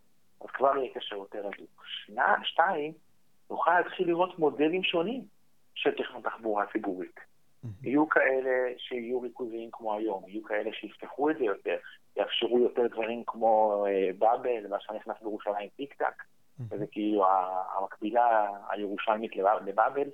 [0.41, 1.85] אז כבר יהיה קשר יותר הדוק.
[2.43, 2.93] שתיים,
[3.49, 5.21] נוכל להתחיל לראות מודלים שונים
[5.75, 7.19] של תכנון תחבורה ציבורית.
[7.83, 11.77] יהיו כאלה שיהיו ריכוזיים כמו היום, יהיו כאלה שיפתחו את זה יותר,
[12.17, 16.23] יאפשרו יותר דברים כמו אה, באבל, מה שנכנס בירושלים טיק טק,
[16.69, 17.25] וזה כאילו
[17.77, 20.07] המקבילה הירושלמית לבאבל,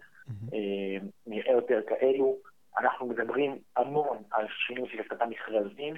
[0.53, 2.37] אה, נראה יותר כאלו.
[2.77, 5.93] אנחנו מדברים המון על שינוי של הפקת מכרזים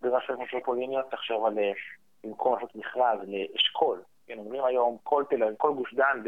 [0.00, 1.72] ברשויות מטרופוליניות, תחשוב על אה,
[2.24, 6.22] במקום לעשות מכרז לאשכול, כן, אומרים היום כל תל אביב, כל גוש דן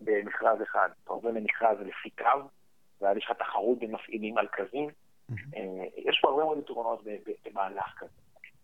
[0.00, 2.48] במכרז אחד, אתה עובר למכרז לפי קו,
[3.00, 4.90] ואז יש לך תחרות בין מפעילים על קווים.
[5.96, 7.04] יש פה הרבה מאוד יתרונות
[7.44, 8.12] במהלך כזה.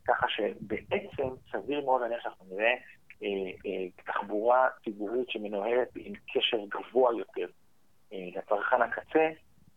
[0.07, 2.75] ככה שבעצם סביר מאוד להניח שאנחנו נראה
[3.23, 3.29] אה,
[3.67, 7.47] אה, תחבורה ציבורית שמנוהלת עם קשר גבוה יותר
[8.13, 9.31] אה, לצרכן הקצה,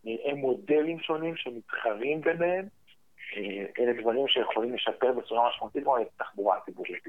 [0.04, 2.68] נראה מודלים שונים שמתחרים ביניהם,
[3.36, 7.04] אה, אלה דברים שיכולים לשפר בצורה משמעותית מאוד את התחבורה הציבורית.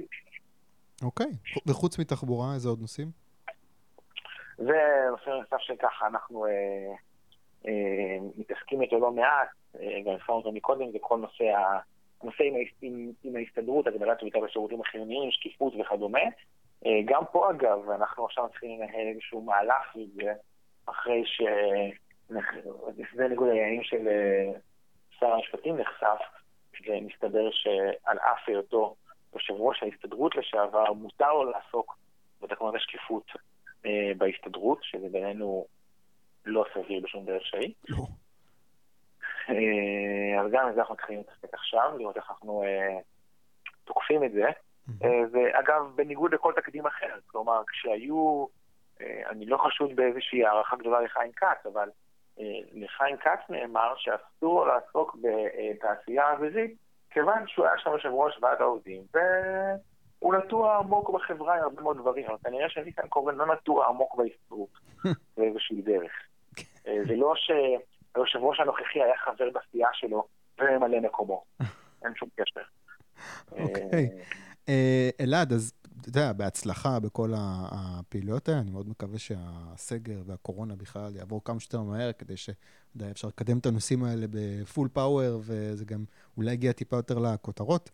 [1.03, 1.31] אוקיי,
[1.67, 3.07] וחוץ מתחבורה, איזה עוד נושאים?
[4.57, 6.95] זה נושא נוסף שככה אנחנו אה, אה,
[8.37, 9.47] מתעסקים איתו לא מעט,
[9.79, 11.43] אה, גם הפענו אותו מקודם, זה כל נושא
[12.23, 16.19] נושא עם, עם, עם ההסתדרות, הגדלת שביתה בשירותים החיוניים, שקיפות וכדומה.
[16.85, 20.33] אה, גם פה אגב, אנחנו עכשיו צריכים לנהל איזשהו מהלך וזה
[20.85, 24.51] אחרי שזה ניגוד העניינים של אה,
[25.19, 26.19] שר המשפטים נחשף,
[26.87, 28.95] ומסתבר שעל אף היותו
[29.33, 31.97] יושב ראש ההסתדרות לשעבר, מותר לו לעסוק
[32.41, 33.31] בתקנות השקיפות
[33.85, 35.65] אה, בהסתדרות, שזה בינינו
[36.45, 37.73] לא סביר בשום דרך שהיא.
[37.89, 38.05] לא.
[39.49, 42.97] אה, אז גם את זה אנחנו מתחילים להתעסק עכשיו, לראות איך אנחנו אה,
[43.85, 44.45] תוקפים את זה.
[45.03, 48.45] אה, ואגב, בניגוד לכל תקדים אחר, כלומר, כשהיו,
[49.29, 51.89] אני לא חשוד באיזושהי הערכה גדולה לחיים כץ, אבל
[52.73, 56.75] לחיים כץ נאמר שאסור לעסוק בתעשייה אווירית,
[57.09, 61.97] כיוון שהוא היה שם יושב ראש ועד העובדים, והוא נטוע עמוק בחברה עם הרבה מאוד
[61.97, 64.69] דברים, אבל כנראה שניתן קורן לא נטוע עמוק בהסתדרות
[65.37, 66.11] באיזושהי דרך.
[66.83, 67.51] זה לא ש...
[68.15, 70.27] היושב ראש הנוכחי היה חבר בסיעה שלו
[70.59, 71.43] וממלא מקומו.
[72.03, 72.61] אין שום קשר.
[73.51, 74.09] אוקיי.
[74.69, 78.59] אה, אלעד, אז אתה יודע, בהצלחה בכל הפעילויות האלה.
[78.59, 83.65] אני מאוד מקווה שהסגר והקורונה בכלל יעבור כמה שיותר מהר, כדי שאתה אפשר לקדם את
[83.65, 86.05] הנושאים האלה בפול פאוור, וזה גם
[86.37, 87.89] אולי יגיע טיפה יותר לכותרות.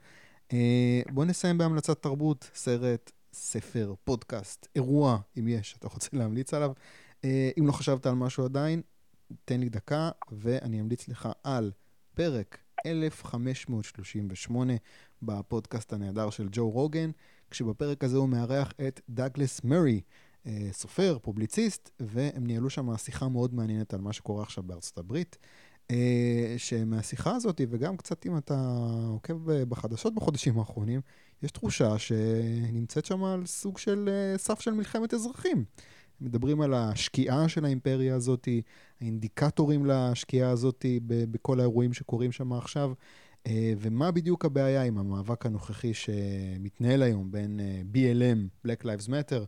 [0.53, 6.71] אה, בואו נסיים בהמלצת תרבות, סרט, ספר, פודקאסט, אירוע, אם יש, אתה רוצה להמליץ עליו.
[7.25, 8.81] אה, אם לא חשבת על משהו עדיין,
[9.45, 11.71] תן לי דקה, ואני אמליץ לך על
[12.13, 14.73] פרק 1538
[15.21, 17.11] בפודקאסט הנהדר של ג'ו רוגן,
[17.51, 20.01] כשבפרק הזה הוא מארח את דאגלס מרי,
[20.45, 25.37] אה, סופר, פובליציסט, והם ניהלו שם שיחה מאוד מעניינת על מה שקורה עכשיו בארצות הברית.
[25.91, 28.77] אה, שמהשיחה הזאת, וגם קצת אם אתה
[29.09, 31.01] עוקב בחדשות בחודשים האחרונים,
[31.43, 35.65] יש תחושה שנמצאת שם על סוג של אה, סף של מלחמת אזרחים.
[36.21, 38.47] מדברים על השקיעה של האימפריה הזאת,
[39.01, 42.91] האינדיקטורים לשקיעה הזאת בכל האירועים שקורים שם עכשיו,
[43.47, 47.59] אה, ומה בדיוק הבעיה עם המאבק הנוכחי שמתנהל היום בין
[47.93, 49.45] BLM, Black Lives Matter,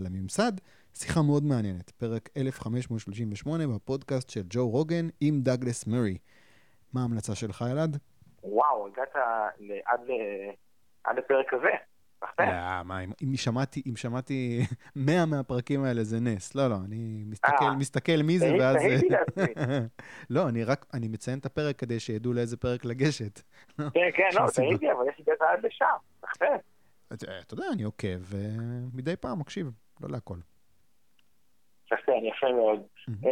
[0.00, 0.52] לממסד.
[0.94, 6.18] שיחה מאוד מעניינת, פרק 1538 בפודקאסט של ג'ו רוגן עם דאגלס מרי.
[6.92, 7.98] מה ההמלצה שלך, אלעד?
[8.42, 9.16] וואו, הגעת
[9.86, 10.00] עד,
[11.04, 11.93] עד לפרק הזה.
[12.40, 14.60] אה, מה, אם שמעתי, אם שמעתי
[14.96, 16.54] 100 מהפרקים האלה זה נס.
[16.54, 18.76] לא, לא, אני מסתכל, אה, מסתכל מי זה, ואז...
[18.76, 19.54] תהיתי לעצמי.
[20.30, 23.40] לא, אני רק, אני מציין את הפרק כדי שידעו לאיזה פרק לגשת.
[23.94, 25.86] כן, כן, לא, תהיתי, אבל יש לי הגעת עד לשם,
[26.20, 26.56] תחתן.
[27.12, 30.38] אתה יודע, אני עוקב, ומדי פעם מקשיב, לא להכל.
[31.92, 32.82] יפה, יפה מאוד.
[33.08, 33.30] אה,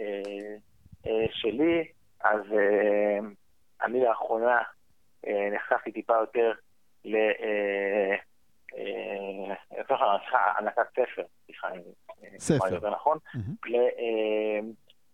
[0.00, 0.56] אה,
[1.06, 1.88] אה, שלי,
[2.24, 2.40] אז
[3.82, 4.62] אני לאחרונה
[5.52, 6.52] נחשפתי טיפה יותר
[7.04, 7.16] ל...
[10.30, 11.68] הענקת ספר, סליחה,
[12.38, 12.74] ספר.
[12.74, 13.18] יותר נכון,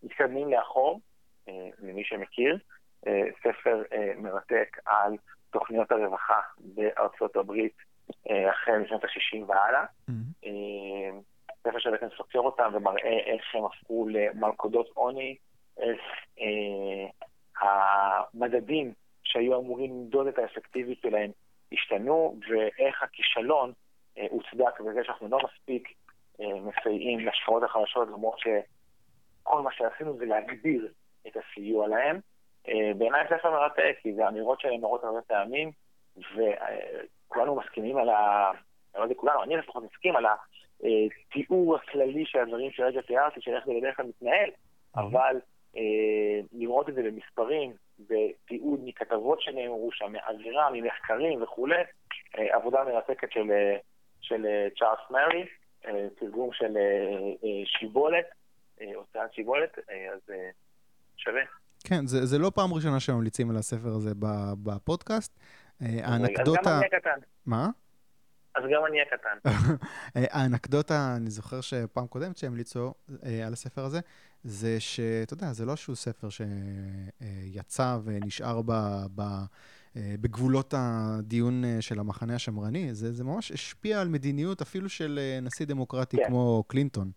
[0.03, 1.01] מתקדמים לאחור,
[1.79, 2.59] למי שמכיר,
[3.43, 3.83] ספר
[4.17, 5.13] מרתק על
[5.51, 7.77] תוכניות הרווחה בארצות הברית
[8.27, 9.85] החל משנות ה-60 והלאה.
[11.61, 15.37] ספר שבעצם סוקר אותם ומראה איך הם הפכו למלכודות עוני,
[15.79, 16.01] איך
[16.41, 17.09] אה,
[17.61, 18.93] המדדים
[19.33, 21.31] שהיו אמורים למדוד את האפקטיביות שלהם
[21.73, 23.73] השתנו, ואיך הכישלון
[24.19, 25.89] אה, הוצדק בזה שאנחנו לא מספיק
[26.41, 30.89] אה, מסייעים לשכבות החלשות, למרות שכל מה שעשינו זה להגביר
[31.27, 32.21] את הסיוע להם.
[32.69, 35.71] אה, בעיניי ספר מרתק, כי זה אמירות שנאמרות הרבה פעמים,
[36.17, 38.51] וכולנו מסכימים על ה...
[38.95, 43.55] אני לא יודע כולנו, אני לפחות מסכים על התיאור הכללי של הדברים שרגע תיארתי, של
[43.55, 44.51] איך זה בדרך כלל מתנהל,
[44.97, 45.37] אבל
[45.77, 47.73] אה, לראות את זה במספרים,
[49.13, 51.83] מכתבות שנאמרו שם, מאווירה, ממחקרים וכולי,
[52.39, 53.77] אה, עבודה מרתקת של, אה,
[54.21, 54.47] של
[54.79, 55.47] צ'ארלס מרי,
[56.21, 56.77] תרגום של
[57.65, 58.25] שיבולת,
[58.95, 59.79] הוצאת שיבולת,
[60.13, 60.35] אז
[61.17, 61.41] שווה.
[61.89, 64.11] כן, זה, זה לא פעם ראשונה שממליצים על הספר הזה
[64.65, 65.41] בפודקאסט.
[65.81, 66.61] האנקדוטה...
[66.61, 67.19] אז גם אני הקטן.
[67.47, 67.69] מה?
[68.55, 69.51] אז גם אני הקטן.
[70.15, 72.95] האנקדוטה, אני זוכר שפעם קודמת שהמליצו
[73.27, 74.01] אה, על הספר הזה,
[74.45, 78.73] זה שאתה יודע, זה לא שהוא ספר שיצא ונשאר ב,
[79.15, 79.21] ב,
[79.97, 85.39] אה, בגבולות הדיון אה, של המחנה השמרני, זה, זה ממש השפיע על מדיניות אפילו של
[85.43, 86.23] נשיא דמוקרטי כן.
[86.27, 87.11] כמו קלינטון.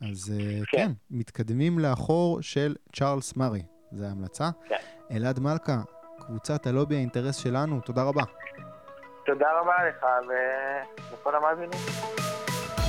[0.00, 0.32] אז
[0.72, 0.78] כן.
[0.78, 3.62] כן, מתקדמים לאחור של צ'ארלס מארי,
[3.92, 4.50] זו ההמלצה.
[4.68, 4.76] כן.
[5.10, 5.82] אלעד מלכה,
[6.18, 8.22] קבוצת הלובי האינטרס שלנו, תודה רבה.
[9.28, 10.06] תודה רבה לך
[11.10, 11.78] ולכל המאזינים.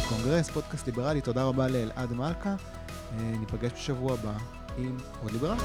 [0.10, 2.50] קונגרס, פודקאסט ליברלי, תודה רבה לאלעד מלכה.
[2.50, 4.32] אה, ניפגש בשבוע הבא
[4.78, 5.58] עם עוד ליברל.